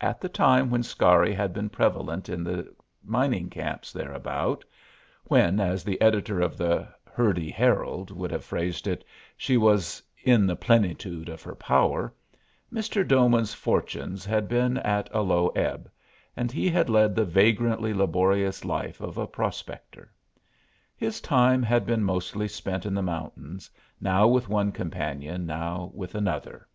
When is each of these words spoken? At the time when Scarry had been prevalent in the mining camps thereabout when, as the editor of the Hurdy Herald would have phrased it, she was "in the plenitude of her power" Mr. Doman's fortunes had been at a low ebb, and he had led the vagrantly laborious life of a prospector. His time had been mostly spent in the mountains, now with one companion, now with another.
At 0.00 0.20
the 0.20 0.28
time 0.28 0.68
when 0.68 0.82
Scarry 0.82 1.32
had 1.32 1.52
been 1.52 1.68
prevalent 1.68 2.28
in 2.28 2.42
the 2.42 2.74
mining 3.04 3.48
camps 3.48 3.92
thereabout 3.92 4.64
when, 5.26 5.60
as 5.60 5.84
the 5.84 6.00
editor 6.00 6.40
of 6.40 6.58
the 6.58 6.88
Hurdy 7.06 7.52
Herald 7.52 8.10
would 8.10 8.32
have 8.32 8.44
phrased 8.44 8.88
it, 8.88 9.04
she 9.36 9.56
was 9.56 10.02
"in 10.24 10.44
the 10.44 10.56
plenitude 10.56 11.28
of 11.28 11.42
her 11.44 11.54
power" 11.54 12.12
Mr. 12.72 13.06
Doman's 13.06 13.54
fortunes 13.54 14.24
had 14.24 14.48
been 14.48 14.76
at 14.78 15.08
a 15.12 15.22
low 15.22 15.50
ebb, 15.50 15.88
and 16.36 16.50
he 16.50 16.68
had 16.68 16.90
led 16.90 17.14
the 17.14 17.24
vagrantly 17.24 17.94
laborious 17.94 18.64
life 18.64 19.00
of 19.00 19.18
a 19.18 19.26
prospector. 19.28 20.10
His 20.96 21.20
time 21.20 21.62
had 21.62 21.86
been 21.86 22.02
mostly 22.02 22.48
spent 22.48 22.86
in 22.86 22.94
the 22.94 23.02
mountains, 23.04 23.70
now 24.00 24.26
with 24.26 24.48
one 24.48 24.72
companion, 24.72 25.46
now 25.46 25.92
with 25.94 26.16
another. 26.16 26.66